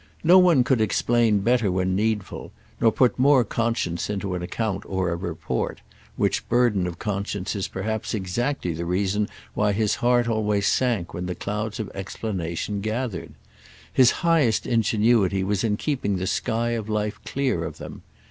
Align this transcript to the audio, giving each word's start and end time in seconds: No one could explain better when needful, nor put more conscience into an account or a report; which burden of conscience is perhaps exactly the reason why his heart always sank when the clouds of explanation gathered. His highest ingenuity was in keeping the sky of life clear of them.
No 0.23 0.39
one 0.39 0.63
could 0.63 0.81
explain 0.81 1.41
better 1.41 1.71
when 1.71 1.95
needful, 1.95 2.51
nor 2.79 2.91
put 2.91 3.19
more 3.19 3.43
conscience 3.43 4.09
into 4.09 4.33
an 4.33 4.41
account 4.41 4.83
or 4.87 5.11
a 5.11 5.15
report; 5.15 5.81
which 6.15 6.49
burden 6.49 6.87
of 6.87 6.97
conscience 6.97 7.55
is 7.55 7.67
perhaps 7.67 8.15
exactly 8.15 8.73
the 8.73 8.83
reason 8.87 9.29
why 9.53 9.73
his 9.73 9.93
heart 10.01 10.27
always 10.27 10.65
sank 10.65 11.13
when 11.13 11.27
the 11.27 11.35
clouds 11.35 11.79
of 11.79 11.91
explanation 11.93 12.81
gathered. 12.81 13.33
His 13.93 14.09
highest 14.25 14.65
ingenuity 14.65 15.43
was 15.43 15.63
in 15.63 15.77
keeping 15.77 16.15
the 16.15 16.25
sky 16.25 16.69
of 16.69 16.89
life 16.89 17.19
clear 17.23 17.63
of 17.63 17.77
them. 17.77 18.01